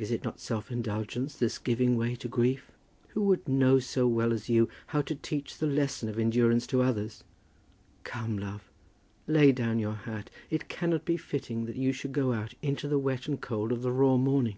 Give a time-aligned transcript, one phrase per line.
[0.00, 2.72] "Is it not self indulgence, this giving way to grief?
[3.10, 6.82] Who would know so well as you how to teach the lesson of endurance to
[6.82, 7.22] others?
[8.02, 8.68] Come, love.
[9.28, 10.28] Lay down your hat.
[10.50, 13.82] It cannot be fitting that you should go out into the wet and cold of
[13.82, 14.56] the raw morning."